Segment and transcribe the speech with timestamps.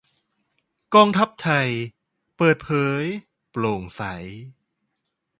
[0.95, 1.67] กองทัพไทย
[2.37, 2.69] เปิดเผ
[3.01, 3.03] ย
[3.51, 4.01] โปร่งใส